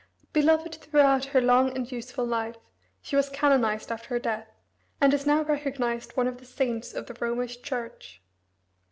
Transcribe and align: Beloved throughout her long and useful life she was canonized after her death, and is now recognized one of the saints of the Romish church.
Beloved 0.33 0.73
throughout 0.81 1.25
her 1.25 1.41
long 1.41 1.75
and 1.77 1.91
useful 1.91 2.25
life 2.25 2.55
she 3.03 3.15
was 3.15 3.29
canonized 3.29 3.91
after 3.91 4.09
her 4.09 4.17
death, 4.17 4.47
and 4.99 5.13
is 5.13 5.27
now 5.27 5.43
recognized 5.43 6.17
one 6.17 6.25
of 6.27 6.39
the 6.39 6.45
saints 6.45 6.91
of 6.95 7.05
the 7.05 7.13
Romish 7.19 7.61
church. 7.61 8.19